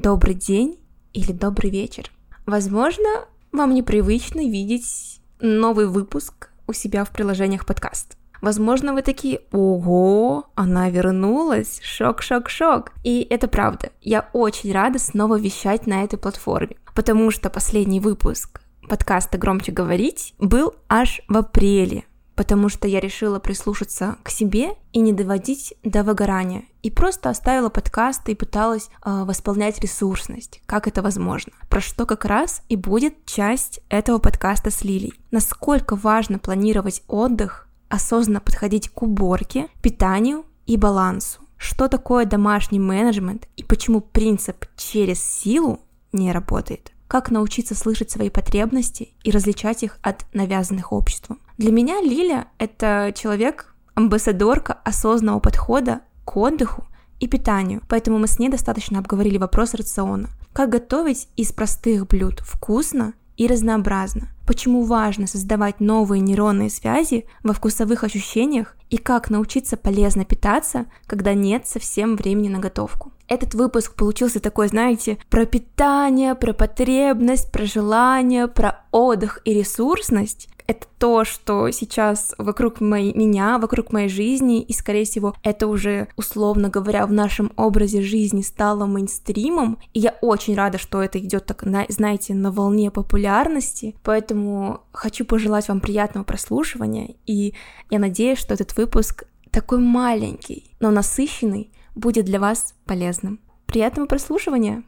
[0.00, 0.78] добрый день
[1.12, 2.10] или добрый вечер.
[2.46, 8.16] Возможно, вам непривычно видеть новый выпуск у себя в приложениях подкаст.
[8.40, 12.92] Возможно, вы такие, ого, она вернулась, шок, шок, шок.
[13.04, 13.90] И это правда.
[14.00, 20.34] Я очень рада снова вещать на этой платформе, потому что последний выпуск подкаста «Громче говорить»
[20.38, 22.04] был аж в апреле,
[22.40, 26.64] потому что я решила прислушаться к себе и не доводить до выгорания.
[26.80, 31.52] И просто оставила подкасты и пыталась э, восполнять ресурсность, как это возможно.
[31.68, 35.12] Про что как раз и будет часть этого подкаста с Лилей.
[35.30, 41.42] Насколько важно планировать отдых, осознанно подходить к уборке, питанию и балансу.
[41.58, 48.30] Что такое домашний менеджмент и почему принцип через силу не работает как научиться слышать свои
[48.30, 51.40] потребности и различать их от навязанных обществом.
[51.60, 56.86] Для меня Лиля— это человек, амбассадорка осознанного подхода к отдыху
[57.18, 60.30] и питанию, поэтому мы с ней достаточно обговорили вопрос рациона.
[60.54, 64.28] Как готовить из простых блюд вкусно и разнообразно.
[64.46, 71.34] Почему важно создавать новые нейронные связи во вкусовых ощущениях и как научиться полезно питаться, когда
[71.34, 73.12] нет совсем времени на готовку.
[73.28, 80.48] Этот выпуск получился такой, знаете, про питание, про потребность, про желание, про отдых и ресурсность.
[80.70, 86.06] Это то, что сейчас вокруг моей, меня, вокруг моей жизни, и, скорее всего, это уже,
[86.16, 91.46] условно говоря, в нашем образе жизни стало мейнстримом, и я очень рада, что это идет
[91.46, 97.54] так, знаете, на волне популярности, поэтому хочу пожелать вам приятного прослушивания, и
[97.90, 103.40] я надеюсь, что этот выпуск такой маленький, но насыщенный, будет для вас полезным.
[103.66, 104.84] Приятного прослушивания!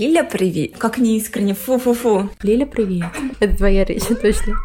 [0.00, 0.78] Лиля, привет.
[0.78, 1.52] Как неискренне.
[1.52, 2.30] Фу-фу-фу.
[2.42, 3.10] Лиля, привет.
[3.38, 4.56] Это твоя речь, точно.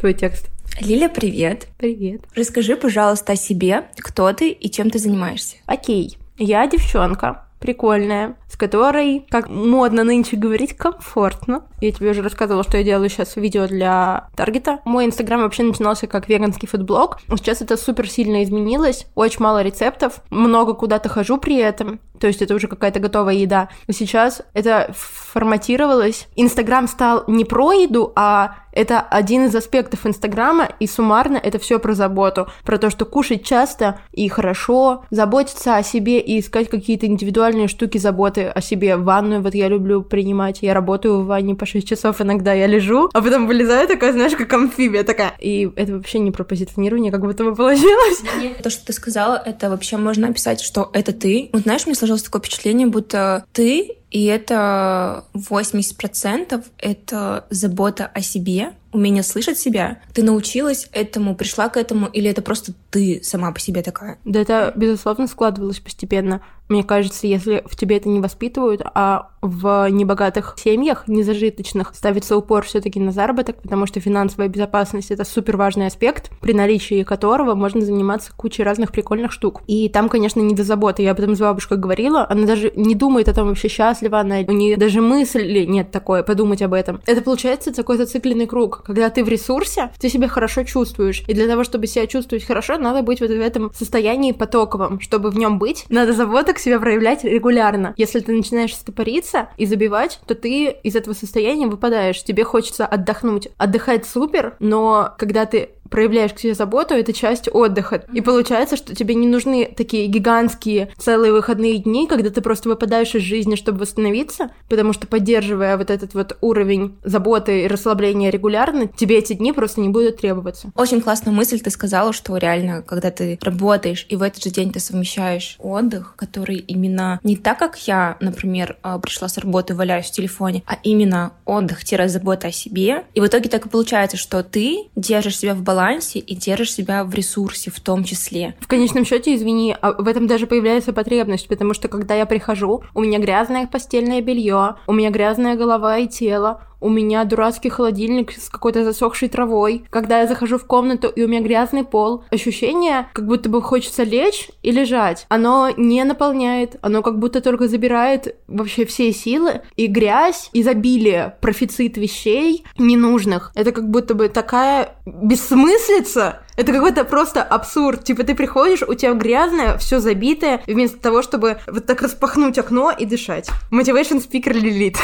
[0.00, 0.48] Твой текст.
[0.80, 1.68] Лиля, привет.
[1.78, 2.22] Привет.
[2.34, 5.58] Расскажи, пожалуйста, о себе, кто ты и чем ты занимаешься.
[5.66, 6.18] Окей.
[6.38, 11.62] Я девчонка, прикольная, с которой, как модно нынче говорить, комфортно.
[11.80, 14.80] Я тебе уже рассказывала, что я делаю сейчас видео для Таргета.
[14.84, 17.18] Мой инстаграм вообще начинался как веганский фудблог.
[17.36, 19.06] Сейчас это супер сильно изменилось.
[19.14, 20.22] Очень мало рецептов.
[20.30, 22.00] Много куда-то хожу при этом.
[22.18, 23.68] То есть это уже какая-то готовая еда.
[23.86, 26.28] Но сейчас это форматировалось.
[26.36, 31.78] Инстаграм стал не про еду, а это один из аспектов Инстаграма, и суммарно это все
[31.78, 37.06] про заботу, про то, что кушать часто и хорошо, заботиться о себе и искать какие-то
[37.06, 38.96] индивидуальные штуки заботы о себе.
[38.96, 43.10] Ванную вот я люблю принимать, я работаю в ванне по 6 часов иногда, я лежу,
[43.12, 45.32] а потом вылезаю такая, знаешь, как амфибия такая.
[45.40, 48.22] И это вообще не про позиционирование, как будто бы получилось.
[48.62, 51.50] То, что ты сказала, это вообще можно описать, что это ты.
[51.52, 58.72] Вот знаешь, мне сложилось такое впечатление, будто ты и это 80% это забота о себе,
[58.92, 60.00] умение слышать себя.
[60.12, 64.18] Ты научилась этому, пришла к этому, или это просто ты сама по себе такая?
[64.24, 66.42] Да, это, безусловно, складывалось постепенно.
[66.68, 72.64] Мне кажется, если в тебе это не воспитывают, а в небогатых семьях, незажиточных, ставится упор
[72.64, 77.56] все таки на заработок, потому что финансовая безопасность— это супер важный аспект, при наличии которого
[77.56, 79.62] можно заниматься кучей разных прикольных штук.
[79.66, 81.02] И там, конечно, не до заботы.
[81.02, 82.24] Я об этом с бабушкой говорила.
[82.28, 84.40] Она даже не думает о том, вообще счастлива она.
[84.46, 87.00] У нее даже мысли нет такой, подумать об этом.
[87.06, 88.79] Это получается такой зацикленный круг.
[88.84, 91.22] Когда ты в ресурсе, ты себя хорошо чувствуешь.
[91.26, 95.00] И для того, чтобы себя чувствовать хорошо, надо быть вот в этом состоянии потоковом.
[95.00, 97.94] Чтобы в нем быть, надо заботок себя проявлять регулярно.
[97.96, 102.22] Если ты начинаешь стопориться и забивать, то ты из этого состояния выпадаешь.
[102.22, 103.48] Тебе хочется отдохнуть.
[103.56, 108.04] Отдыхать супер, но когда ты проявляешь к себе заботу, это часть отдыха.
[108.12, 113.14] И получается, что тебе не нужны такие гигантские целые выходные дни, когда ты просто выпадаешь
[113.14, 118.86] из жизни, чтобы восстановиться, потому что поддерживая вот этот вот уровень заботы и расслабления регулярно,
[118.88, 120.70] тебе эти дни просто не будут требоваться.
[120.76, 124.72] Очень классная мысль ты сказала, что реально, когда ты работаешь, и в этот же день
[124.72, 130.06] ты совмещаешь отдых, который именно не так, как я, например, а, пришла с работы, валяюсь
[130.06, 133.04] в телефоне, а именно отдых-забота о себе.
[133.14, 136.72] И в итоге так и получается, что ты держишь себя в балансе балансе и держишь
[136.72, 138.54] себя в ресурсе в том числе.
[138.60, 142.82] В конечном счете, извини, а в этом даже появляется потребность, потому что когда я прихожу,
[142.94, 148.32] у меня грязное постельное белье, у меня грязная голова и тело, у меня дурацкий холодильник
[148.32, 149.84] с какой-то засохшей травой.
[149.90, 154.02] Когда я захожу в комнату, и у меня грязный пол, ощущение, как будто бы хочется
[154.02, 155.26] лечь и лежать.
[155.28, 159.62] Оно не наполняет, оно как будто только забирает вообще все силы.
[159.76, 163.52] И грязь, изобилие, профицит вещей ненужных.
[163.54, 168.04] Это как будто бы такая бессмыслица, Это какой-то просто абсурд.
[168.04, 172.90] Типа ты приходишь, у тебя грязное, все забитое, вместо того, чтобы вот так распахнуть окно
[172.90, 173.48] и дышать.
[173.72, 174.98] Motivation speaker Лилит.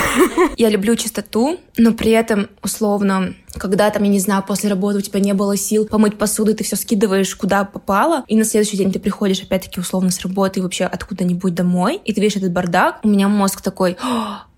[0.59, 5.01] Я люблю чистоту, но при этом, условно, когда там, я не знаю, после работы у
[5.01, 8.93] тебя не было сил помыть посуду, ты все скидываешь куда попало, и на следующий день
[8.93, 13.01] ты приходишь опять-таки условно с работы и вообще откуда-нибудь домой, и ты видишь этот бардак,
[13.03, 13.97] у меня мозг такой,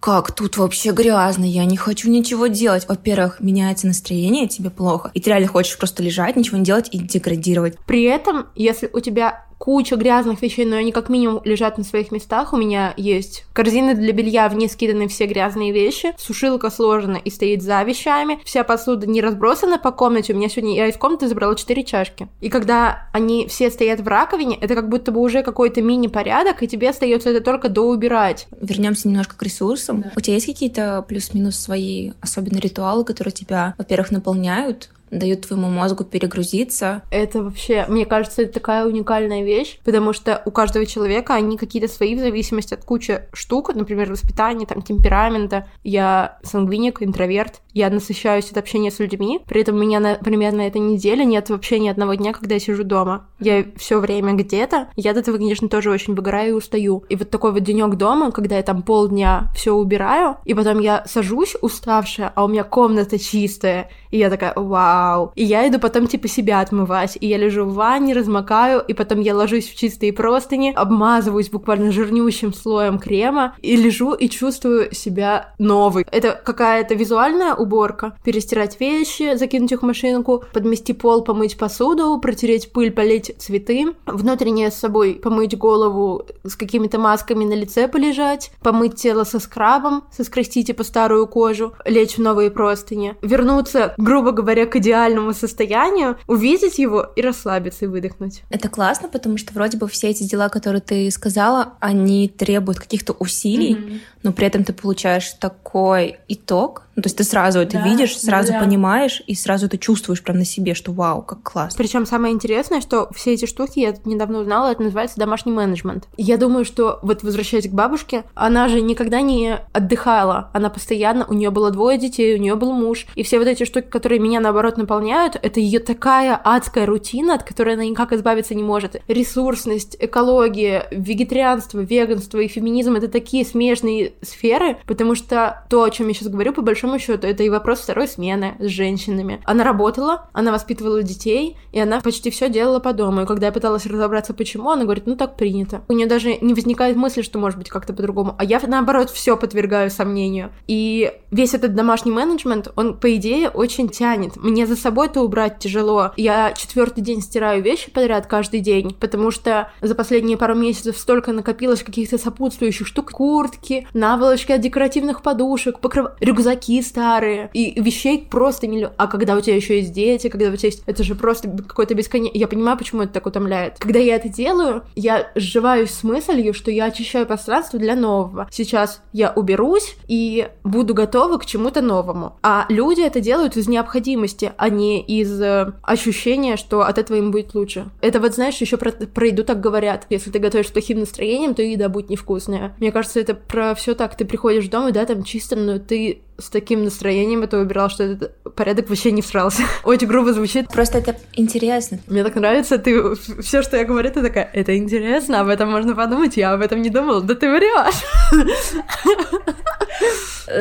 [0.00, 2.86] как тут вообще грязно, я не хочу ничего делать.
[2.88, 6.98] Во-первых, меняется настроение, тебе плохо, и ты реально хочешь просто лежать, ничего не делать и
[6.98, 7.78] деградировать.
[7.86, 12.10] При этом, если у тебя куча грязных вещей, но они как минимум лежат на своих
[12.10, 12.52] местах.
[12.52, 17.30] У меня есть корзины для белья, в ней скиданы все грязные вещи, сушилка сложена и
[17.30, 20.32] стоит за вещами, вся посуда не разбросана по комнате.
[20.32, 22.28] У меня сегодня я из комнаты забрала 4 чашки.
[22.40, 26.68] И когда они все стоят в раковине, это как будто бы уже какой-то мини-порядок, и
[26.68, 28.46] тебе остается это только доубирать.
[28.60, 30.02] Вернемся немножко к ресурсам.
[30.02, 30.12] Да.
[30.16, 36.04] У тебя есть какие-то плюс-минус свои особенно ритуалы, которые тебя, во-первых, наполняют, дают твоему мозгу
[36.04, 37.02] перегрузиться.
[37.10, 41.88] Это вообще, мне кажется, это такая уникальная вещь, потому что у каждого человека они какие-то
[41.88, 45.68] свои в зависимости от кучи штук, например, воспитания, там, темперамента.
[45.84, 50.66] Я сангвиник, интроверт, я насыщаюсь от общения с людьми, при этом у меня, например, на
[50.66, 53.26] этой неделе нет вообще ни одного дня, когда я сижу дома.
[53.40, 57.04] Я все время где-то, я от этого, конечно, тоже очень выгораю и устаю.
[57.08, 61.04] И вот такой вот денек дома, когда я там полдня все убираю, и потом я
[61.06, 64.97] сажусь уставшая, а у меня комната чистая, и я такая, вау.
[65.34, 67.16] И я иду потом типа себя отмывать.
[67.20, 71.92] И я лежу в ванне, размокаю, и потом я ложусь в чистые простыни, обмазываюсь буквально
[71.92, 76.06] жирнющим слоем крема, и лежу и чувствую себя новой.
[76.10, 78.16] Это какая-то визуальная уборка.
[78.24, 84.70] Перестирать вещи, закинуть их в машинку, подмести пол, помыть посуду, протереть пыль, полить цветы, внутреннее
[84.70, 90.64] с собой помыть голову с какими-то масками на лице полежать, помыть тело со скрабом, соскрести
[90.64, 97.12] типа старую кожу, лечь в новые простыни, вернуться грубо говоря, к идеальному состоянию, увидеть его
[97.14, 98.42] и расслабиться и выдохнуть.
[98.50, 103.12] Это классно, потому что вроде бы все эти дела, которые ты сказала, они требуют каких-то
[103.12, 104.00] усилий, mm-hmm.
[104.22, 108.18] но при этом ты получаешь такой итог, ну, то есть ты сразу это да, видишь,
[108.18, 108.58] сразу да.
[108.58, 111.78] понимаешь и сразу это чувствуешь прям на себе, что вау, как классно.
[111.78, 116.08] Причем самое интересное, что все эти штуки я недавно узнала, это называется домашний менеджмент.
[116.16, 121.34] Я думаю, что вот возвращаясь к бабушке, она же никогда не отдыхала, она постоянно, у
[121.34, 124.40] нее было двое детей, у нее был муж, и все вот эти штуки, которые меня
[124.40, 129.00] наоборот наполняют, это ее такая адская рутина, от которой она никак избавиться не может.
[129.06, 136.08] Ресурсность, экология, вегетарианство, веганство и феминизм это такие смежные сферы, потому что то, о чем
[136.08, 139.40] я сейчас говорю, по большому большому счету, это и вопрос второй смены с женщинами.
[139.44, 143.22] Она работала, она воспитывала детей, и она почти все делала по дому.
[143.22, 145.82] И когда я пыталась разобраться, почему, она говорит, ну так принято.
[145.88, 148.34] У нее даже не возникает мысли, что может быть как-то по-другому.
[148.38, 150.50] А я, наоборот, все подвергаю сомнению.
[150.66, 154.36] И весь этот домашний менеджмент, он, по идее, очень тянет.
[154.36, 156.12] Мне за собой-то убрать тяжело.
[156.16, 161.32] Я четвертый день стираю вещи подряд каждый день, потому что за последние пару месяцев столько
[161.32, 163.12] накопилось каких-то сопутствующих штук.
[163.12, 166.08] Куртки, наволочки от декоративных подушек, покрыв...
[166.20, 168.92] рюкзаки старые, и вещей просто миллион.
[168.96, 170.82] А когда у тебя еще есть дети, когда у тебя есть...
[170.86, 172.38] Это же просто какой-то бесконечный...
[172.38, 173.78] Я понимаю, почему это так утомляет.
[173.78, 178.48] Когда я это делаю, я сживаюсь с мыслью, что я очищаю пространство для нового.
[178.50, 182.36] Сейчас я уберусь и буду готова к чему-то новому.
[182.42, 187.30] А люди это делают из необходимости, а не из э, ощущения, что от этого им
[187.30, 187.86] будет лучше.
[188.00, 190.06] Это вот, знаешь, еще про, про еду так говорят.
[190.10, 192.74] Если ты готовишь с плохим настроением, то еда будет невкусная.
[192.78, 194.16] Мне кажется, это про все так.
[194.16, 198.32] Ты приходишь домой, да, там чисто, но ты с таким настроением это выбирал, что этот
[198.58, 199.62] порядок вообще не всрался.
[199.84, 200.68] Очень грубо звучит.
[200.68, 202.00] Просто это интересно.
[202.08, 205.94] Мне так нравится, ты все, что я говорю, ты такая, это интересно, об этом можно
[205.94, 207.22] подумать, я об этом не думала.
[207.22, 208.02] Да ты врешь.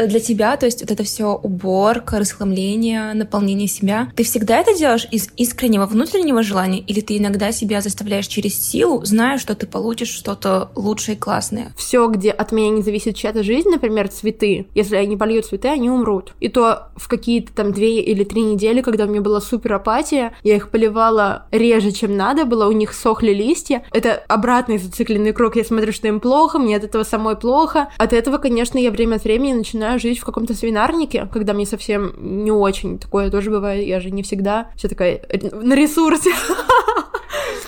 [0.08, 5.08] Для тебя, то есть вот это все уборка, расхламление, наполнение себя, ты всегда это делаешь
[5.12, 10.10] из искреннего внутреннего желания, или ты иногда себя заставляешь через силу, зная, что ты получишь
[10.10, 11.74] что-то лучшее и классное?
[11.78, 15.70] Все, где от меня не зависит чья-то жизнь, например, цветы, если я не полью цветы,
[15.70, 16.34] они умрут.
[16.42, 20.34] И то в какие-то там две или три недели, когда у меня была супер апатия,
[20.44, 23.84] я их поливала реже, чем надо было, у них сохли листья.
[23.92, 25.56] Это обратный зацикленный круг.
[25.56, 27.90] Я смотрю, что им плохо, мне от этого самой плохо.
[27.98, 32.14] От этого, конечно, я время от времени начинаю жить в каком-то свинарнике, когда мне совсем
[32.18, 33.00] не очень.
[33.00, 36.32] Такое тоже бывает, я же не всегда все такая на ресурсе.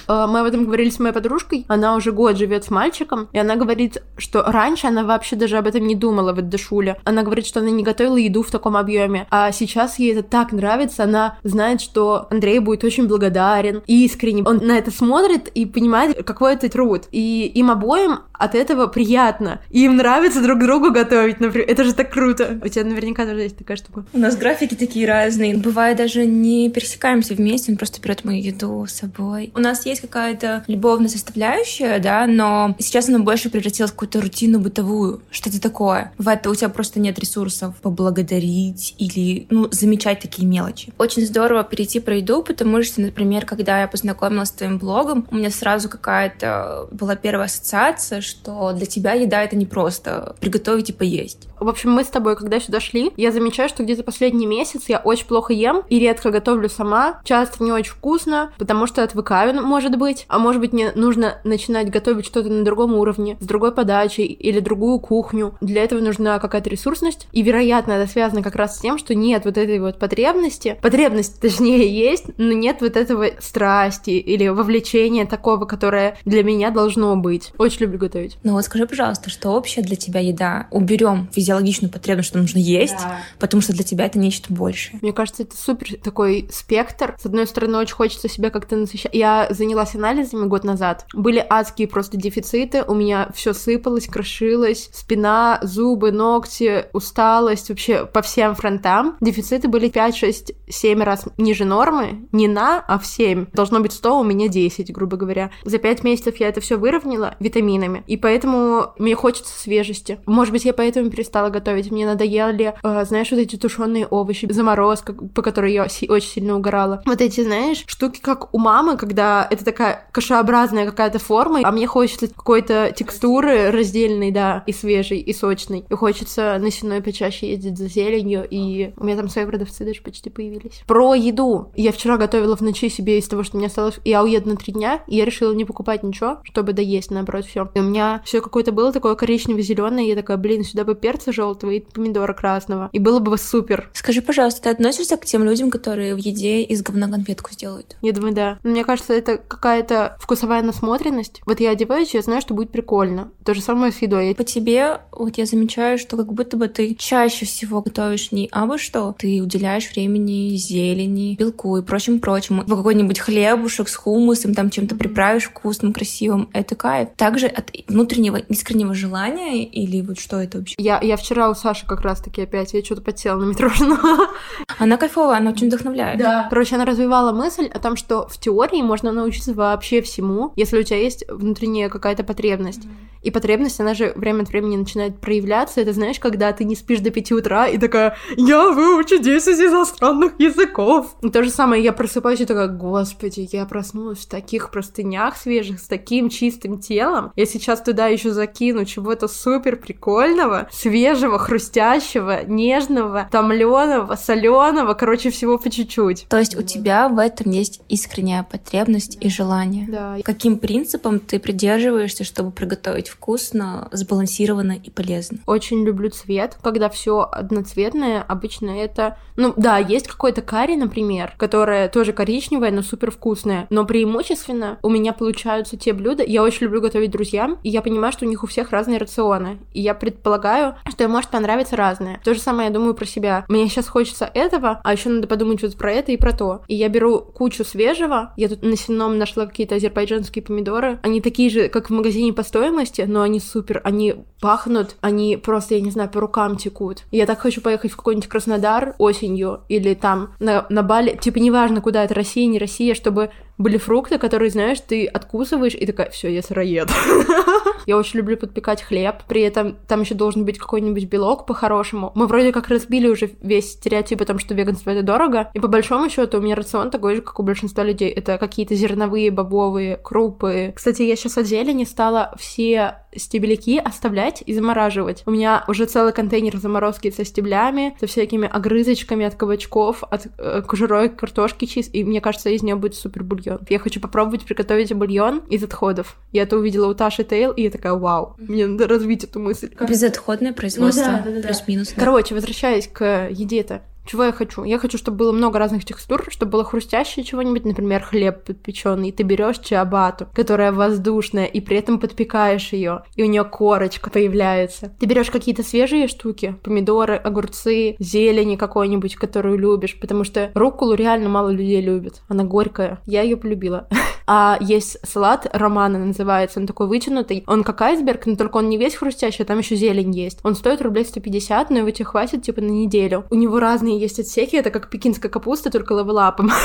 [0.10, 1.66] А, мы об этом говорили с моей подружкой.
[1.68, 5.68] Она уже год живет с мальчиком, и она говорит, что раньше она вообще даже об
[5.68, 7.00] этом не думала в Эддешуле.
[7.04, 10.52] Она говорит, что она не готовила еду в таком объеме, а сейчас ей это так
[10.52, 11.04] нравится.
[11.04, 14.44] Она знает, что Андрей будет очень благодарен, искренне.
[14.44, 17.04] Он на это смотрит и понимает, какой это труд.
[17.12, 19.62] И им обоим от этого приятно.
[19.70, 21.70] Им нравится друг другу готовить, например.
[21.70, 22.60] Это же так круто.
[22.64, 24.06] У тебя наверняка тоже есть такая штука.
[24.14, 25.58] У нас графики такие разные.
[25.58, 29.52] Бывает даже не пересекаемся вместе, он просто берет мою еду с собой.
[29.56, 34.60] У нас есть какая-то любовная составляющая, да, но сейчас она больше превратилась в какую-то рутину
[34.60, 36.12] бытовую, что-то такое.
[36.18, 40.94] В это у тебя просто нет ресурсов поблагодарить или, ну, замечать такие мелочи.
[40.98, 45.36] Очень здорово перейти про еду, потому что, например, когда я познакомилась с твоим блогом, у
[45.36, 50.94] меня сразу какая-то была первая ассоциация, что для тебя еда— это не просто приготовить и
[50.94, 51.49] поесть.
[51.60, 55.00] В общем, мы с тобой, когда сюда шли, я замечаю, что где-то последний месяц я
[55.00, 57.20] очень плохо ем и редко готовлю сама.
[57.24, 60.26] Часто не очень вкусно, потому что отвыкаю, может быть.
[60.28, 64.60] А может быть, мне нужно начинать готовить что-то на другом уровне, с другой подачей или
[64.60, 65.56] другую кухню.
[65.62, 67.28] Для этого нужна какая-то ресурсность.
[67.32, 70.78] И, вероятно, это связано как раз с тем, что нет вот этой вот потребности.
[70.82, 77.16] Потребность, точнее, есть, но нет вот этого страсти или вовлечения такого, которое для меня должно
[77.16, 77.52] быть.
[77.58, 78.38] Очень люблю готовить.
[78.44, 80.68] Ну вот скажи, пожалуйста, что общее для тебя еда?
[80.72, 83.18] Уберем физиологичную потребность, что нужно есть, да.
[83.40, 85.00] потому что для тебя это нечто большее.
[85.02, 87.16] Мне кажется, это супер такой спектр.
[87.20, 89.14] С одной стороны, очень хочется себя как-то насыщать.
[89.16, 91.06] Я занялась анализами год назад.
[91.14, 92.84] Были адские просто дефициты.
[92.84, 94.90] У меня все сыпалось, крошилось.
[94.94, 97.70] Спина, зубы, ногти, усталость.
[97.70, 99.18] Вообще по всем фронтам.
[99.20, 102.28] Дефициты были 5, 6, 7 раз ниже нормы.
[102.32, 103.48] Не на, а в 7.
[103.54, 105.50] Должно быть 100, у меня 10, грубо говоря.
[105.66, 108.04] За 5 месяцев я это все выровняла витаминами.
[108.06, 110.20] И поэтому мне хочется свежести.
[110.28, 111.90] Может быть, я поэтому перестала стала готовить.
[111.90, 116.58] Мне надоели, э, знаешь, вот эти тушеные овощи, заморозка, по которой я си- очень сильно
[116.58, 117.02] угорала.
[117.06, 121.88] Вот эти, знаешь, штуки, как у мамы, когда это такая кашеобразная какая-то форма, а мне
[121.88, 125.86] хочется какой-то текстуры раздельной, да, и свежей, и сочной.
[125.90, 130.02] И хочется на сеной почаще ездить за зеленью, и у меня там свои продавцы даже
[130.02, 130.82] почти появились.
[130.88, 131.72] Про еду.
[131.74, 134.00] Я вчера готовила в ночи себе из того, что меня осталось...
[134.04, 137.70] Я уеду на три дня, и я решила не покупать ничего, чтобы доесть, наоборот, все.
[137.76, 141.32] И у меня все какое-то было такое коричнево-зеленое, я такая, блин, сюда бы перца перца
[141.32, 142.90] желтого и помидора красного.
[142.92, 143.90] И было бы супер.
[143.94, 147.98] Скажи, пожалуйста, ты относишься к тем людям, которые в еде из говна конфетку сделают?
[148.02, 148.58] Я думаю, да.
[148.64, 151.42] мне кажется, это какая-то вкусовая насмотренность.
[151.46, 153.32] Вот я одеваюсь, я знаю, что будет прикольно.
[153.46, 154.36] То же самое с едой.
[154.36, 158.78] По тебе, вот я замечаю, что как будто бы ты чаще всего готовишь не абы
[158.78, 162.64] что, ты уделяешь времени зелени, белку и прочим-прочему.
[162.66, 166.50] В какой-нибудь хлебушек с хумусом, там чем-то приправишь вкусным, красивым.
[166.54, 167.10] Это кайф.
[167.16, 170.76] Также от внутреннего искреннего желания или вот что это вообще?
[170.78, 173.98] Я, я вчера у Саши как раз-таки опять, я что-то подсела на метрошину.
[174.80, 176.20] Она кайфовая, она очень вдохновляет.
[176.20, 176.48] Да.
[176.50, 180.84] Короче, она развивала мысль о том, что в теории можно научиться вообще всему, если у
[180.84, 182.86] тебя есть внутренняя какая-то потребность.
[182.86, 183.10] Mm-hmm.
[183.22, 185.82] И потребность, она же время от времени начинает проявляться.
[185.82, 190.40] Это знаешь, когда ты не спишь до 5 утра и такая, я выучу 10 иностранных
[190.40, 191.16] языков.
[191.22, 195.80] И то же самое, я просыпаюсь и такая, господи, я проснулась в таких простынях свежих,
[195.80, 197.34] с таким чистым телом.
[197.36, 205.58] Я сейчас туда еще закину чего-то супер прикольного, свежего, хрустящего, нежного, томленого, соленого, короче, всего
[205.58, 206.28] по чуть-чуть.
[206.30, 209.86] То есть у тебя в этом есть искренняя потребность и желание.
[209.88, 210.18] Да.
[210.24, 215.40] Каким принципом ты придерживаешься, чтобы приготовить вкусно, сбалансированно и полезно?
[215.46, 216.58] Очень люблю цвет.
[216.62, 219.18] Когда все одноцветное, обычно это...
[219.36, 223.68] Ну да, есть какой-то карри, например, которое тоже коричневое, но супер вкусное.
[223.70, 226.24] Но преимущественно у меня получаются те блюда.
[226.24, 229.60] Я очень люблю готовить друзьям, и я понимаю, что у них у всех разные рационы.
[229.74, 232.20] И я предполагаю, что им может понравиться разное.
[232.24, 233.46] То же самое я думаю про себя.
[233.48, 236.62] Мне сейчас хочется этого, а еще надо подумать вот про это и про то.
[236.68, 238.34] И я беру кучу свежего.
[238.38, 241.00] Я тут на сенном нашла какие-то азербайджанские помидоры.
[241.04, 243.82] Они такие же, как в магазине по стоимости, но они супер.
[243.84, 247.04] Они пахнут, они просто, я не знаю, по рукам текут.
[247.12, 251.18] Я так хочу поехать в какой-нибудь Краснодар осенью или там на, на Бали.
[251.18, 255.86] Типа неважно, куда это, Россия, не Россия, чтобы были фрукты, которые, знаешь, ты откусываешь и
[255.86, 256.90] такая, все, я сыроед.
[257.86, 262.12] Я очень люблю подпекать хлеб, при этом там еще должен быть какой-нибудь белок по-хорошему.
[262.14, 265.68] Мы вроде как разбили уже весь стереотип о том, что веганство это дорого, и по
[265.68, 268.10] большому счету у меня рацион такой же, как у большинства людей.
[268.10, 270.72] Это какие-то зерновые, бобовые, крупы.
[270.76, 275.24] Кстати, я сейчас от зелени стала все стебляки оставлять и замораживать.
[275.26, 280.62] У меня уже целый контейнер заморозки со стеблями, со всякими огрызочками от кабачков, от э,
[280.62, 283.60] кожурой картошки чист, и мне кажется, из нее будет супер бульон.
[283.70, 286.18] Я хочу попробовать приготовить бульон из отходов.
[286.32, 289.72] Я это увидела у Таши Тейл, и я такая, вау, мне надо развить эту мысль.
[289.88, 291.94] Безотходное производство, ну, да, да, да, плюс-минус.
[291.96, 293.82] Короче, возвращаясь к еде-то.
[294.10, 294.64] Чего я хочу?
[294.64, 299.22] Я хочу, чтобы было много разных текстур, чтобы было хрустящее чего-нибудь, например, хлеб подпеченный, ты
[299.22, 304.92] берешь чиабату, которая воздушная, и при этом подпекаешь ее, и у нее корочка появляется.
[305.00, 311.30] Ты берешь какие-то свежие штуки, помидоры, огурцы, зелени какой-нибудь, которую любишь, потому что руккулу реально
[311.30, 312.24] мало людей любят.
[312.30, 313.02] Она горькая.
[313.06, 313.88] Я ее полюбила.
[314.32, 317.44] А есть салат, романа называется, он такой вытянутый.
[317.48, 320.38] Он как айсберг, но только он не весь хрустящий, а там еще зелень есть.
[320.44, 323.26] Он стоит рублей 150, но его тебе хватит типа на неделю.
[323.32, 326.52] У него разные есть отсеки, это как пекинская капуста, только левелапом.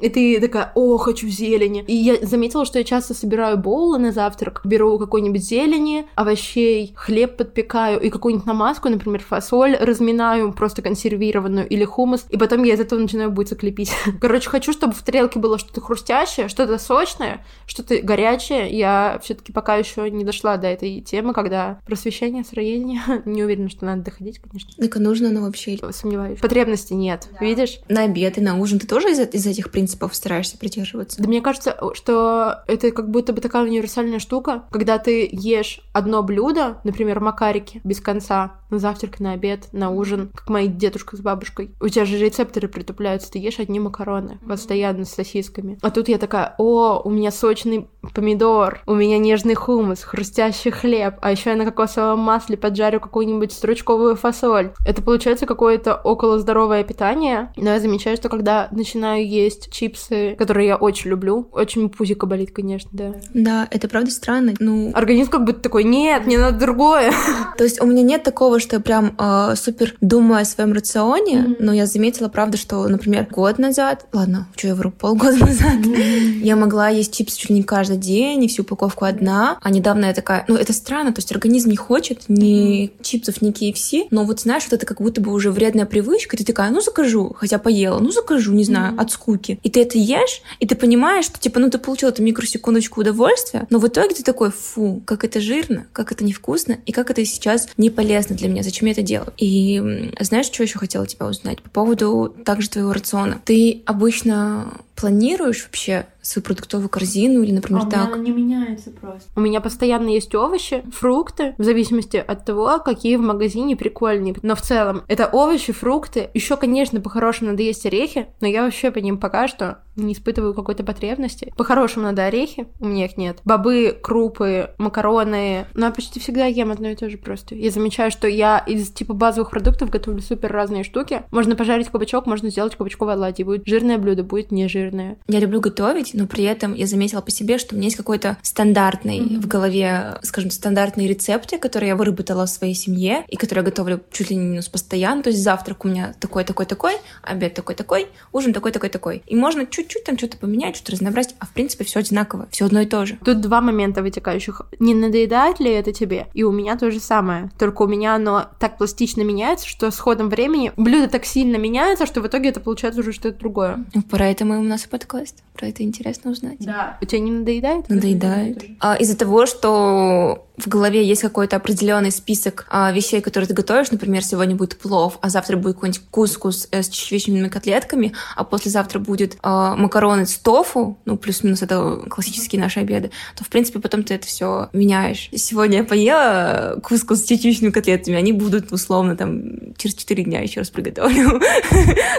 [0.00, 1.84] И ты такая, о, хочу зелени.
[1.86, 7.36] И я заметила, что я часто собираю боулы на завтрак, беру какой-нибудь зелени, овощей, хлеб
[7.36, 12.80] подпекаю и какую-нибудь намазку, например, фасоль разминаю, просто консервированную, или хумус, и потом я из
[12.80, 13.92] этого начинаю буйца клепить.
[14.20, 18.70] Короче, хочу, чтобы в тарелке было что-то хрустящее, что-то сочное, что-то горячее.
[18.70, 23.68] Я все таки пока еще не дошла до этой темы, когда просвещение, строение, не уверена,
[23.68, 24.70] что надо доходить, конечно.
[24.76, 25.78] Так нужно оно вообще?
[25.92, 26.23] Сомневаюсь.
[26.40, 27.44] Потребности нет, да.
[27.44, 27.80] видишь?
[27.88, 31.22] На обед и на ужин ты тоже из, из этих принципов принципов стараешься придерживаться?
[31.22, 36.22] Да мне кажется, что это как будто бы такая универсальная штука, когда ты ешь одно
[36.22, 41.20] блюдо, например, макарики без конца, на завтрак, на обед, на ужин, как мои дедушка с
[41.20, 41.74] бабушкой.
[41.80, 45.78] У тебя же рецепторы притупляются, ты ешь одни макароны постоянно с сосисками.
[45.80, 51.16] А тут я такая, о, у меня сочный помидор, у меня нежный хумус, хрустящий хлеб,
[51.20, 54.72] а еще я на кокосовом масле поджарю какую-нибудь стручковую фасоль.
[54.84, 60.68] Это получается какое-то около здоровое питание, но я замечаю, что когда начинаю есть чипсы, которые
[60.68, 63.14] я очень люблю, очень пузико болит, конечно, да.
[63.32, 64.54] Да, это правда странно.
[64.60, 67.12] Ну, организм как будто такой, нет, мне надо другое.
[67.58, 71.36] То есть у меня нет такого, что я прям э, супер думаю о своем рационе,
[71.36, 71.56] mm-hmm.
[71.60, 76.40] но я заметила, правда, что, например, год назад, ладно, что я вру, полгода назад, mm-hmm.
[76.42, 80.06] я могла есть чипсы чуть ли не каждый день, и всю упаковку одна, а недавно
[80.06, 84.24] я такая, ну, это странно, то есть организм не хочет ни чипсов, ни KFC, но
[84.24, 87.58] вот знаешь, вот это как будто бы уже вредная привычка, ты такая, ну, закажу, хотя
[87.58, 89.00] поела, ну, закажу, не знаю, mm-hmm.
[89.00, 89.60] от скуки.
[89.62, 93.68] И ты это ешь, и ты понимаешь, что, типа, ну, ты получил эту микросекундочку удовольствия,
[93.70, 97.24] но в итоге ты такой, фу, как это жирно, как это невкусно, и как это
[97.24, 99.32] сейчас не полезно для меня, зачем я это делаю.
[99.38, 101.62] И знаешь, что еще хотела тебя узнать?
[101.62, 103.40] По поводу также твоего рациона.
[103.44, 108.14] Ты обычно планируешь вообще свою продуктовую корзину или, например, а так?
[108.14, 109.28] У меня не меняется просто.
[109.36, 114.34] У меня постоянно есть овощи, фрукты, в зависимости от того, какие в магазине прикольные.
[114.42, 116.30] Но в целом это овощи, фрукты.
[116.34, 120.54] Еще, конечно, по-хорошему надо есть орехи, но я вообще по ним пока что не испытываю
[120.54, 121.52] какой-то потребности.
[121.56, 123.38] По-хорошему надо орехи, у меня их нет.
[123.44, 125.66] Бобы, крупы, макароны.
[125.74, 127.54] Но я почти всегда ем одно и то же просто.
[127.54, 131.22] Я замечаю, что я из типа базовых продуктов готовлю супер разные штуки.
[131.30, 133.44] Можно пожарить кабачок, можно сделать кабачковое оладьи.
[133.44, 135.16] Будет жирное блюдо, будет не жирное.
[135.28, 138.36] Я люблю готовить, но при этом я заметила по себе, что у меня есть какой-то
[138.42, 139.40] стандартный mm-hmm.
[139.40, 144.00] в голове, скажем, стандартные рецепты, которые я выработала в своей семье и которые я готовлю
[144.10, 145.22] чуть ли не минус постоянно.
[145.22, 149.22] То есть завтрак у меня такой, такой, такой, обед такой, такой, ужин такой, такой, такой.
[149.26, 152.80] И можно чуть-чуть там что-то поменять, что-то разнообразить, а в принципе все одинаково, все одно
[152.80, 153.18] и то же.
[153.24, 154.62] Тут два момента вытекающих.
[154.78, 156.26] Не надоедает ли это тебе?
[156.34, 157.50] И у меня то же самое.
[157.58, 162.06] Только у меня оно так пластично меняется, что с ходом времени блюдо так сильно меняется,
[162.06, 163.84] что в итоге это получается уже что-то другое.
[164.10, 165.42] Поэтому у нас и подкаст.
[165.54, 166.58] Про это интересно узнать.
[166.60, 166.98] Да.
[167.00, 167.88] У тебя не надоедает?
[167.88, 168.64] Надоедает.
[168.80, 173.90] А, из-за того, что в голове есть какой-то определенный список а, вещей, которые ты готовишь,
[173.90, 179.00] например, сегодня будет плов, а завтра будет какой-нибудь кускус э, с чечевичными котлетками, а послезавтра
[179.00, 184.04] будет а, макароны с тофу, ну, плюс-минус это классические наши обеды, то, в принципе, потом
[184.04, 185.28] ты это все меняешь.
[185.34, 190.60] Сегодня я поела кускус с чечевичными котлетками, они будут, условно, там, через 4 дня еще
[190.60, 191.40] раз приготовлю.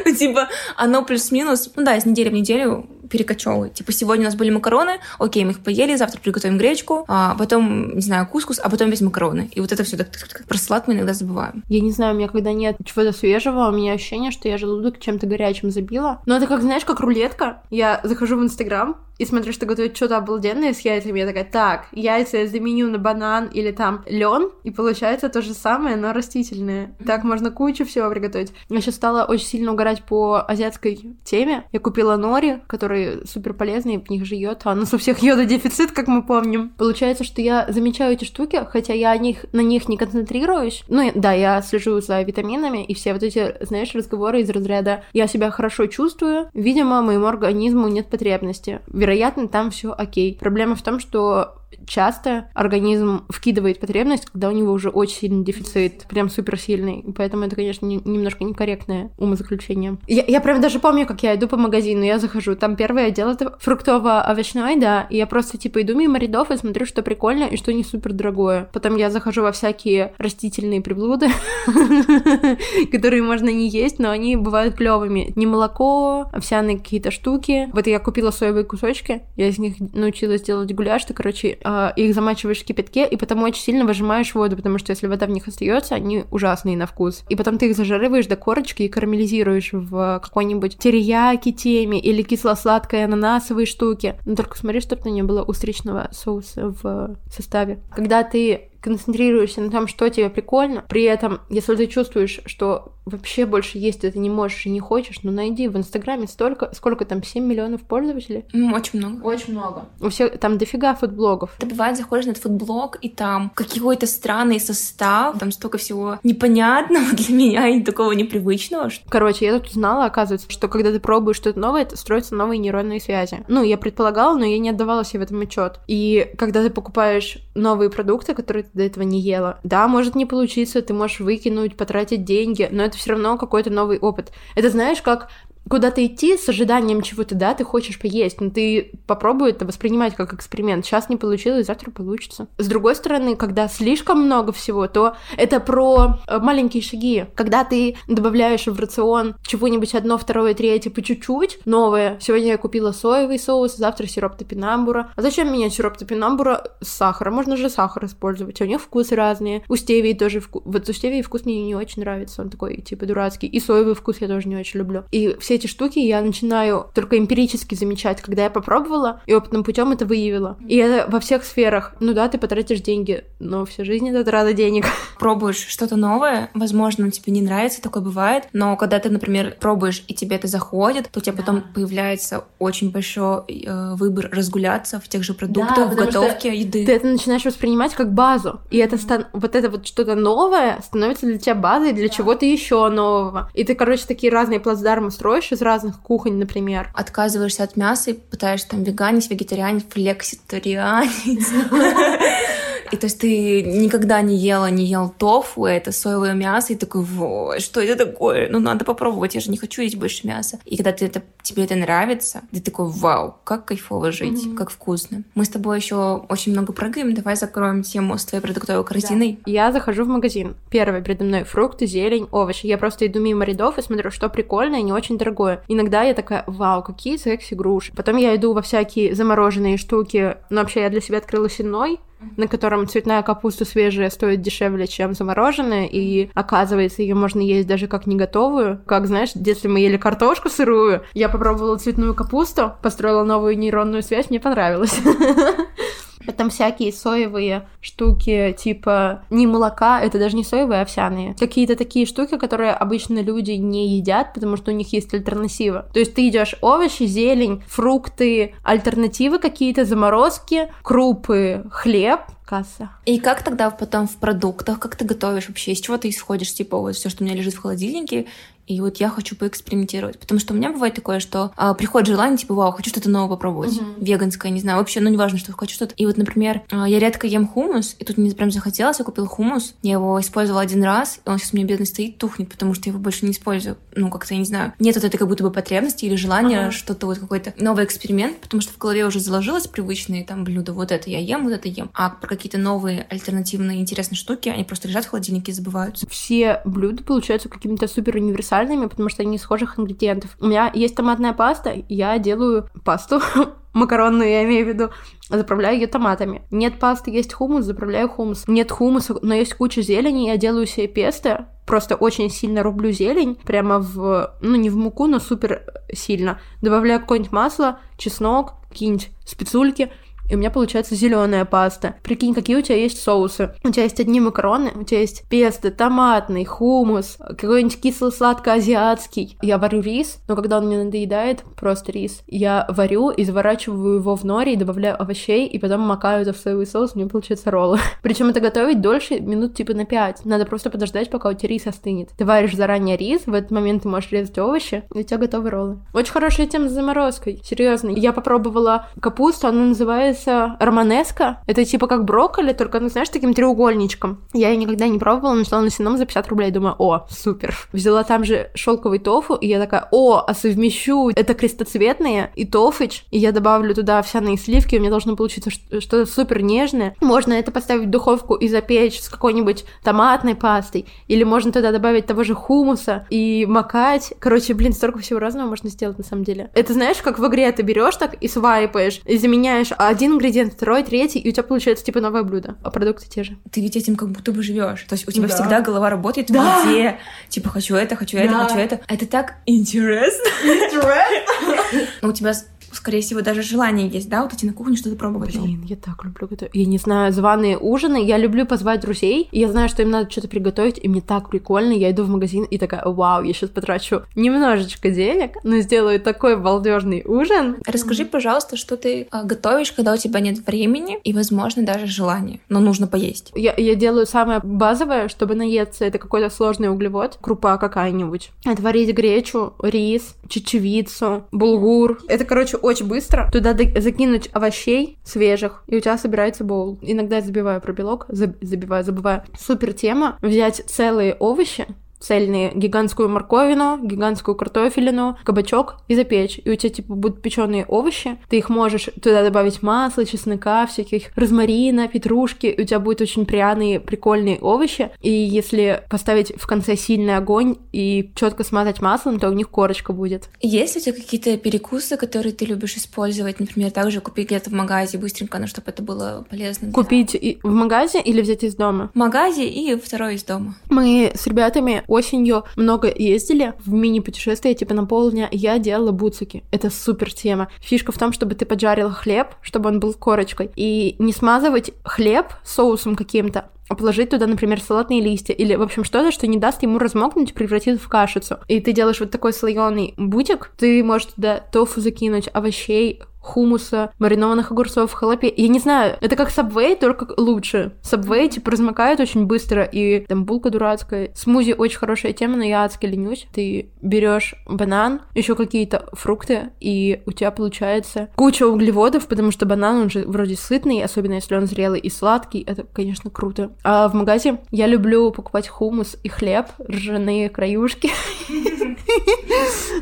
[0.06, 3.74] Ну, типа, оно плюс-минус, ну да, с недели в неделю перекочевывает.
[3.74, 7.96] Типа, сегодня у нас были макароны, окей, мы их поели, завтра приготовим гречку, а потом,
[7.96, 9.50] не знаю, кускус, а потом весь макароны.
[9.54, 11.64] И вот это все так, так, так про салат мы иногда забываем.
[11.70, 15.00] Я не знаю, у меня когда нет чего-то свежего, у меня ощущение, что я желудок
[15.00, 16.22] чем-то горячим забила.
[16.26, 17.62] Но это как, знаешь, как рулетка.
[17.70, 21.88] Я захожу в Инстаграм, и смотрю, что готовят что-то обалденное с яйцами, я такая, так,
[21.92, 26.96] яйца я заменю на банан или там лен, и получается то же самое, но растительное.
[27.06, 28.54] Так можно кучу всего приготовить.
[28.70, 31.66] Я сейчас стала очень сильно угорать по азиатской теме.
[31.72, 35.22] Я купила нори, которые супер полезные, в них же йод, а у нас у всех
[35.22, 36.70] йода дефицит, как мы помним.
[36.78, 40.84] Получается, что я замечаю эти штуки, хотя я о них, на них не концентрируюсь.
[40.88, 45.28] Ну, да, я слежу за витаминами, и все вот эти, знаешь, разговоры из разряда «я
[45.28, 50.36] себя хорошо чувствую», видимо, моему организму нет потребности вероятно, там все окей.
[50.36, 56.06] Проблема в том, что часто организм вкидывает потребность, когда у него уже очень сильный дефицит,
[56.10, 57.04] прям супер сильный.
[57.16, 59.98] Поэтому это, конечно, не, немножко некорректное умозаключение.
[60.08, 63.30] Я, я прям даже помню, как я иду по магазину, я захожу, там первый отдел
[63.30, 67.58] это фруктово-овощной, да, и я просто типа иду мимо рядов и смотрю, что прикольно и
[67.58, 68.70] что не супер дорогое.
[68.74, 71.28] Потом я захожу во всякие растительные приблуды,
[72.92, 75.34] которые можно не есть, но они бывают клевыми.
[75.36, 77.70] Не молоко, овсяные какие-то штуки.
[77.74, 82.14] Вот я купила соевые кусочки, я из них научилась делать гуляш, ты, короче, а, их
[82.14, 85.48] замачиваешь в кипятке, и потом очень сильно выжимаешь воду, потому что если вода в них
[85.48, 87.24] остается, они ужасные на вкус.
[87.30, 93.06] И потом ты их зажариваешь до корочки и карамелизируешь в какой-нибудь терияки теме или кисло-сладкой
[93.06, 94.16] ананасовой штуки.
[94.26, 97.80] Но только смотри, чтобы не было устричного соуса в составе.
[97.96, 103.46] Когда ты концентрируешься на том, что тебе прикольно, при этом, если ты чувствуешь, что вообще
[103.46, 107.24] больше есть ты не можешь и не хочешь, ну найди в Инстаграме столько, сколько там,
[107.24, 108.46] 7 миллионов пользователей?
[108.74, 109.24] Очень много.
[109.24, 109.86] Очень много.
[110.00, 111.56] У всех там дофига фудблогов.
[111.60, 117.06] Ты бывает заходишь на этот фудблог, и там какой-то странный состав, там столько всего непонятного
[117.14, 118.90] для меня и такого непривычного.
[118.90, 119.10] Что...
[119.10, 123.00] Короче, я тут узнала, оказывается, что когда ты пробуешь что-то новое, это строятся новые нейронные
[123.00, 123.44] связи.
[123.48, 125.80] Ну, я предполагала, но я не отдавала себе в этом отчет.
[125.88, 130.26] И когда ты покупаешь новые продукты, которые ты до этого не ела, да, может не
[130.26, 134.32] получиться, ты можешь выкинуть, потратить деньги, но это это все равно какой-то новый опыт.
[134.56, 135.30] Это знаешь, как
[135.70, 140.34] куда-то идти с ожиданием чего-то, да, ты хочешь поесть, но ты попробуй это воспринимать как
[140.34, 140.86] эксперимент.
[140.86, 142.48] Сейчас не получилось, завтра получится.
[142.58, 147.26] С другой стороны, когда слишком много всего, то это про э, маленькие шаги.
[147.36, 152.18] Когда ты добавляешь в рацион чего-нибудь одно, второе, третье по чуть-чуть, новое.
[152.20, 155.12] Сегодня я купила соевый соус, завтра сироп топинамбура.
[155.16, 157.36] А зачем менять сироп топинамбура с сахаром?
[157.36, 158.62] Можно же сахар использовать.
[158.62, 159.64] У них вкусы разные.
[159.68, 160.62] У стевии тоже вкус.
[160.66, 162.42] Вот у стевии вкус мне не очень нравится.
[162.42, 163.48] Он такой, типа, дурацкий.
[163.48, 165.04] И соевый вкус я тоже не очень люблю.
[165.12, 169.92] И все эти штуки я начинаю только эмпирически замечать, когда я попробовала и опытным путем
[169.92, 170.58] это выявила.
[170.68, 171.96] И это во всех сферах.
[172.00, 174.86] Ну да, ты потратишь деньги, но вся жизнь это трата денег.
[175.20, 180.14] Пробуешь что-то новое, возможно, тебе не нравится, такое бывает, но когда ты, например, пробуешь и
[180.14, 181.42] тебе это заходит, то у тебя да.
[181.42, 186.86] потом появляется очень большой э, выбор разгуляться в тех же продуктах, да, в готовке еды.
[186.86, 189.26] Ты это начинаешь воспринимать как базу, и это стан...
[189.34, 192.14] вот это вот что-то новое становится для тебя базой для да.
[192.14, 193.50] чего-то еще нового.
[193.54, 196.90] И ты, короче, такие разные плацдармы строишь из разных разных кухонь, например.
[196.94, 201.48] Отказываешься от мяса и пытаешься там веганить, вегетарианить, флекситарианить.
[202.92, 207.04] И то есть ты никогда не ела, не ел тофу, это соевое мясо, и такой,
[207.04, 208.50] вот, что это такое?
[208.50, 210.60] Ну, надо попробовать, я же не хочу есть больше мяса.
[210.66, 214.56] И когда ты это, тебе это нравится, ты такой, вау, как кайфово жить, mm-hmm.
[214.56, 215.24] как вкусно.
[215.36, 219.40] Мы с тобой еще очень много прыгаем, давай закроем тему с твоей продуктовой корзиной.
[219.46, 219.52] Да.
[219.52, 220.56] Я захожу в магазин.
[220.70, 222.68] Первый передо мной фрукты, зелень, овощи.
[222.68, 225.64] Я просто иду мимо рядов и смотрю, что прикольное, не очень дорогое.
[225.68, 227.94] Иногда я такая, вау, какие секси-груши.
[227.96, 230.38] Потом я иду во всякие замороженные штуки.
[230.50, 232.00] Но вообще я для себя открыла сенной,
[232.38, 237.88] на котором цветная капуста свежая стоит дешевле, чем замороженная, и оказывается, ее можно есть даже
[237.88, 238.82] как не готовую.
[238.86, 244.30] Как, знаешь, если мы ели картошку сырую, я попробовала цветную капусту, построила новую нейронную связь,
[244.30, 245.00] мне понравилось.
[246.34, 251.36] Там всякие соевые штуки, типа не молока, это даже не соевые, а овсяные.
[251.40, 255.88] Какие-то такие штуки, которые обычно люди не едят, потому что у них есть альтернатива.
[255.94, 262.92] То есть ты идешь овощи, зелень, фрукты, альтернативы какие-то, заморозки, крупы, хлеб, касса.
[263.06, 265.72] И как тогда потом в продуктах, как ты готовишь вообще?
[265.72, 266.54] Из чего ты исходишь?
[266.54, 268.28] Типа вот все, что у меня лежит в холодильнике,
[268.68, 270.20] и вот я хочу поэкспериментировать.
[270.20, 273.30] Потому что у меня бывает такое, что а, приходит желание, типа, вау, хочу что-то новое
[273.30, 273.74] попробовать.
[273.74, 274.04] Uh-huh.
[274.04, 275.94] Веганское, не знаю, вообще, ну, неважно, что хочу что-то.
[275.96, 279.28] И вот, например, а, я редко ем хумус, и тут мне прям захотелось, я купил
[279.28, 282.74] хумус, я его использовала один раз, и он сейчас у меня бедный стоит, тухнет, потому
[282.74, 283.78] что я его больше не использую.
[283.96, 286.72] Ну, как-то, я не знаю, нет вот этой как будто бы потребности или желания uh-huh.
[286.72, 290.92] что-то вот какой-то новый эксперимент, потому что в голове уже заложилось привычные там блюда, вот
[290.92, 291.90] это я ем, вот это ем.
[291.94, 296.08] А про какие-то новые альтернативные интересные штуки, они просто лежат в холодильнике и забываются.
[296.10, 300.36] Все блюда получаются какими-то супер универсальными, потому что они не схожих ингредиентов.
[300.40, 303.22] У меня есть томатная паста, я делаю пасту
[303.76, 304.90] макаронную, я имею в виду,
[305.30, 306.42] заправляю ее томатами.
[306.50, 308.46] Нет пасты, есть хумус, заправляю хумус.
[308.48, 313.36] Нет хумуса, но есть куча зелени, я делаю себе песто, просто очень сильно рублю зелень,
[313.36, 316.40] прямо в, ну не в муку, но супер сильно.
[316.62, 319.92] Добавляю какое-нибудь масло, чеснок, какие-нибудь спецульки,
[320.30, 321.96] и у меня получается зеленая паста.
[322.04, 323.54] Прикинь, какие у тебя есть соусы.
[323.64, 329.38] У тебя есть одни макароны, у тебя есть песто, томатный, хумус, какой-нибудь кисло-сладко-азиатский.
[329.42, 334.16] Я варю рис, но когда он мне надоедает, просто рис, я варю и заворачиваю его
[334.16, 337.52] в норе и добавляю овощей, и потом макаю это в соевый соус, у меня получается
[337.52, 337.80] роллы.
[338.02, 340.26] Причем это готовить дольше минут типа на 5.
[340.26, 342.10] Надо просто подождать, пока у тебя рис остынет.
[342.18, 345.50] Ты варишь заранее рис, в этот момент ты можешь резать овощи, и у тебя готовы
[345.50, 345.80] роллы.
[345.94, 347.90] Очень хорошая тема с заморозкой, серьезно.
[347.90, 351.40] Я попробовала капусту, она называется называется романеска.
[351.48, 354.22] Это типа как брокколи, только, ну, знаешь, таким треугольничком.
[354.34, 356.52] Я ее никогда не пробовала, нашла на сеном за 50 рублей.
[356.52, 357.56] Думаю, о, супер.
[357.74, 363.06] Взяла там же шелковый тофу, и я такая, о, а совмещу это крестоцветные и тофыч,
[363.12, 366.96] и я добавлю туда овсяные сливки, у меня должно получиться что-то супер нежное.
[367.02, 372.06] Можно это поставить в духовку и запечь с какой-нибудь томатной пастой, или можно туда добавить
[372.06, 374.14] того же хумуса и макать.
[374.20, 376.50] Короче, блин, столько всего разного можно сделать на самом деле.
[376.54, 380.84] Это знаешь, как в игре ты берешь так и свайпаешь, и заменяешь один ингредиент, второй,
[380.84, 383.38] третий, и у тебя получается типа новое блюдо, а продукты те же.
[383.52, 384.84] Ты ведь этим как будто бы живешь.
[384.84, 385.36] То есть у тебя да.
[385.36, 386.64] всегда голова работает да.
[386.64, 387.30] в.
[387.30, 388.24] Типа хочу это, хочу да.
[388.24, 388.80] это, хочу это.
[388.88, 390.30] Это так интересно.
[390.44, 391.88] Интересно.
[392.02, 392.34] У тебя
[392.76, 395.38] скорее всего, даже желание есть, да, вот идти на кухню что-то пробовать.
[395.38, 396.54] Блин, я так люблю готовить.
[396.54, 398.04] Я не знаю, званые ужины.
[398.04, 401.30] Я люблю позвать друзей, и я знаю, что им надо что-то приготовить, и мне так
[401.30, 401.74] прикольно.
[401.74, 406.38] Я иду в магазин и такая, вау, я сейчас потрачу немножечко денег, но сделаю такой
[406.38, 407.58] балдежный ужин.
[407.66, 412.40] Расскажи, пожалуйста, что ты а, готовишь, когда у тебя нет времени и, возможно, даже желания,
[412.50, 413.32] но нужно поесть.
[413.36, 415.86] Я, я делаю самое базовое, чтобы наесться.
[415.86, 418.32] Это какой-то сложный углевод, крупа какая-нибудь.
[418.46, 422.00] Отварить гречу, рис, чечевицу, булгур.
[422.08, 423.30] Это, короче, очень быстро.
[423.32, 426.78] Туда закинуть овощей свежих, и у тебя собирается боул.
[426.82, 429.24] Иногда я забиваю про белок, забиваю, забываю.
[429.38, 430.18] Супер тема.
[430.22, 431.68] Взять целые овощи,
[432.06, 436.40] цельные гигантскую морковину, гигантскую картофелину, кабачок и запечь.
[436.44, 438.18] И у тебя, типа, будут печеные овощи.
[438.30, 442.48] Ты их можешь туда добавить масло, чеснока, всяких розмарина, петрушки.
[442.48, 444.92] И у тебя будут очень пряные, прикольные овощи.
[445.02, 449.94] И если поставить в конце сильный огонь и четко смазать маслом, то у них корочка
[449.94, 450.30] будет.
[450.42, 453.40] Есть ли у тебя какие-то перекусы, которые ты любишь использовать?
[453.40, 456.68] Например, также купить где-то в магазе быстренько, ну, чтобы это было полезно.
[456.68, 456.74] Для...
[456.74, 458.92] Купить в магазе или взять из дома?
[458.94, 460.56] В магазе и второй из дома.
[460.70, 466.44] Мы с ребятами осенью много ездили в мини-путешествие, типа на полдня, я делала буцики.
[466.52, 467.50] Это супер тема.
[467.62, 472.28] Фишка в том, чтобы ты поджарила хлеб, чтобы он был корочкой, и не смазывать хлеб
[472.44, 476.62] соусом каким-то, а положить туда, например, салатные листья или, в общем, что-то, что не даст
[476.62, 478.38] ему размокнуть и превратиться в кашицу.
[478.48, 484.52] И ты делаешь вот такой слоеный бутик, ты можешь туда тофу закинуть, овощей, хумуса, маринованных
[484.52, 485.34] огурцов, халапе.
[485.36, 487.74] Я не знаю, это как Subway, только лучше.
[487.82, 491.12] Subway, типа, размокает очень быстро, и там булка дурацкая.
[491.16, 493.28] Смузи очень хорошая тема, но я адски ленюсь.
[493.34, 499.82] Ты берешь банан, еще какие-то фрукты, и у тебя получается куча углеводов, потому что банан,
[499.82, 502.44] он же вроде сытный, особенно если он зрелый и сладкий.
[502.46, 503.52] Это, конечно, круто.
[503.64, 507.90] А в магазе я люблю покупать хумус и хлеб, ржаные краюшки.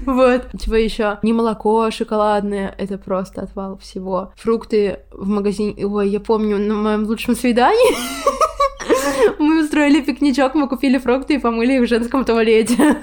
[0.05, 0.47] Вот.
[0.59, 4.33] Типа еще не молоко шоколадное, это просто отвал всего.
[4.35, 5.85] Фрукты в магазине...
[5.85, 7.95] Ой, я помню, на моем лучшем свидании
[9.39, 12.97] мы устроили пикничок, мы купили фрукты и помыли их в женском туалете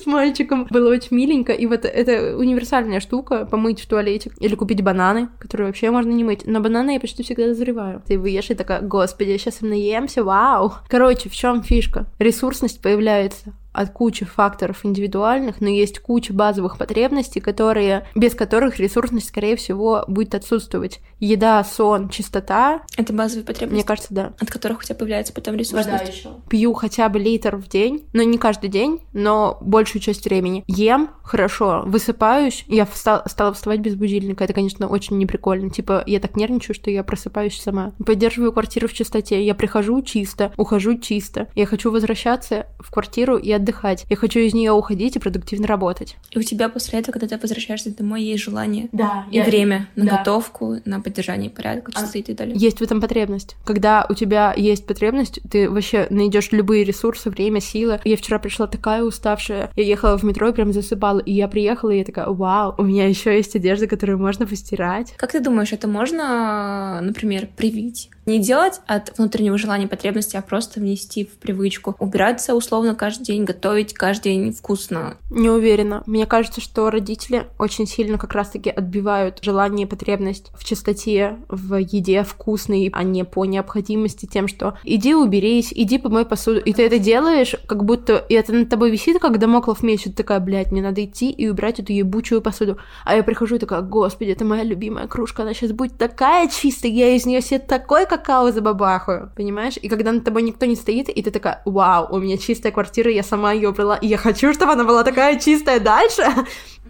[0.00, 0.66] с мальчиком.
[0.70, 1.52] Было очень миленько.
[1.52, 4.30] И вот это универсальная штука— помыть в туалете.
[4.38, 6.46] Или купить бананы, которые вообще можно не мыть.
[6.46, 8.02] Но бананы я почти всегда дозреваю.
[8.06, 10.72] Ты выешь и такая, господи, сейчас им наемся, вау.
[10.88, 12.06] Короче, в чем фишка?
[12.18, 19.28] Ресурсность появляется от кучи факторов индивидуальных, но есть куча базовых потребностей, которые, без которых ресурсность,
[19.28, 21.00] скорее всего, будет отсутствовать.
[21.20, 22.82] Еда, сон, чистота.
[22.96, 23.74] Это базовые потребности?
[23.74, 24.32] Мне кажется, да.
[24.40, 25.88] От которых у тебя появляется потом ресурсность?
[25.88, 26.30] Вода еще.
[26.48, 30.64] Пью хотя бы литр в день, но не каждый день, но большую часть времени.
[30.66, 35.70] Ем хорошо, высыпаюсь, я встал, стала вставать без будильника, это, конечно, очень неприкольно.
[35.70, 37.92] Типа, я так нервничаю, что я просыпаюсь сама.
[38.04, 41.48] Поддерживаю квартиру в чистоте, я прихожу чисто, ухожу чисто.
[41.54, 44.04] Я хочу возвращаться в квартиру и отдыхать отдыхать.
[44.08, 46.16] Я хочу из нее уходить и продуктивно работать.
[46.30, 49.44] И у тебя после этого, когда ты возвращаешься домой, есть желание да, и я...
[49.44, 50.18] время на да.
[50.18, 52.20] готовку, на поддержание порядка, чистоты а...
[52.20, 52.56] и так далее.
[52.56, 53.56] Есть в этом потребность.
[53.64, 58.00] Когда у тебя есть потребность, ты вообще найдешь любые ресурсы, время, силы.
[58.04, 59.70] Я вчера пришла такая уставшая.
[59.76, 61.18] Я ехала в метро и прям засыпала.
[61.18, 65.14] И я приехала, и я такая, вау, у меня еще есть одежда, которую можно постирать.
[65.16, 68.10] Как ты думаешь, это можно, например, привить?
[68.28, 71.96] Не делать от внутреннего желания потребности, а просто внести в привычку.
[71.98, 75.16] Убираться условно каждый день, готовить каждый день вкусно.
[75.30, 76.02] Не уверена.
[76.04, 81.76] Мне кажется, что родители очень сильно как раз-таки отбивают желание и потребность в чистоте, в
[81.76, 86.60] еде вкусной, а не по необходимости тем, что иди уберись, иди помой посуду.
[86.60, 90.10] И ты это делаешь, как будто и это над тобой висит, как домоклов меч, и
[90.10, 92.76] ты такая, блядь, мне надо идти и убирать эту ебучую посуду.
[93.06, 96.92] А я прихожу и такая, господи, это моя любимая кружка, она сейчас будет такая чистая,
[96.92, 99.78] я из нее себе такой, как какао забабахаю, понимаешь?
[99.80, 103.10] И когда над тобой никто не стоит, и ты такая, вау, у меня чистая квартира,
[103.10, 106.22] я сама ее убрала, и я хочу, чтобы она была такая чистая дальше,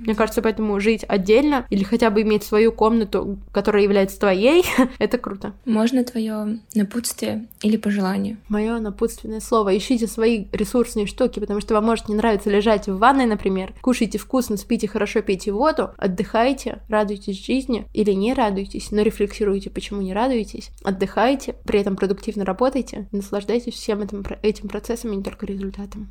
[0.01, 4.65] Мне кажется, поэтому жить отдельно или хотя бы иметь свою комнату, которая является твоей,
[4.99, 5.53] это круто.
[5.65, 8.39] Можно твое напутствие или пожелание?
[8.49, 9.77] Мое напутственное слово.
[9.77, 13.75] Ищите свои ресурсные штуки, потому что вам может не нравиться лежать в ванной, например.
[13.81, 20.03] Кушайте вкусно, спите хорошо, пейте воду, отдыхайте, радуйтесь жизни или не радуйтесь, но рефлексируйте, почему
[20.03, 20.71] не радуетесь.
[20.83, 26.09] Отдыхайте, при этом продуктивно работайте, наслаждайтесь всем этим, этим процессом и не только результатом.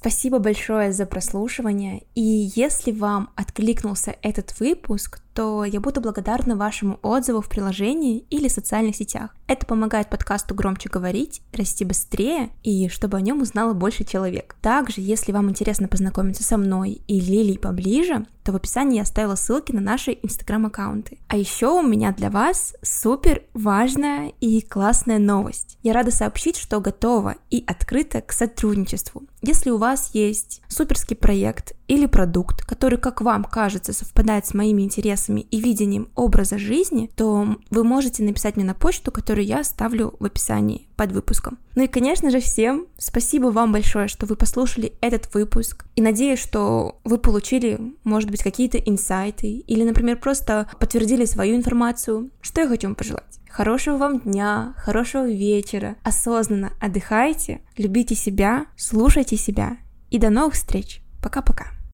[0.00, 6.98] Спасибо большое за прослушивание, и если вам откликнулся этот выпуск, то я буду благодарна вашему
[7.00, 9.36] отзыву в приложении или социальных сетях.
[9.46, 14.56] Это помогает подкасту громче говорить, расти быстрее и чтобы о нем узнало больше человек.
[14.60, 19.34] Также, если вам интересно познакомиться со мной и Лилией поближе, то в описании я оставила
[19.34, 21.18] ссылки на наши инстаграм-аккаунты.
[21.28, 25.78] А еще у меня для вас супер важная и классная новость.
[25.82, 29.24] Я рада сообщить, что готова и открыта к сотрудничеству.
[29.42, 34.80] Если у вас есть суперский проект или продукт, который, как вам кажется, совпадает с моими
[35.28, 40.14] интересами и видением образа жизни, то вы можете написать мне на почту, которую я оставлю
[40.18, 41.58] в описании под выпуском.
[41.74, 45.84] Ну и, конечно же, всем спасибо вам большое, что вы послушали этот выпуск.
[45.96, 52.30] И надеюсь, что вы получили, может быть, какие-то инсайты или, например, просто подтвердили свою информацию.
[52.40, 53.40] Что я хочу вам пожелать?
[53.50, 55.96] Хорошего вам дня, хорошего вечера.
[56.02, 59.78] Осознанно отдыхайте, любите себя, слушайте себя.
[60.10, 61.02] И до новых встреч.
[61.22, 61.77] Пока-пока.